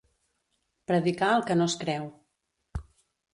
[0.91, 2.09] Predicar el que no es creu.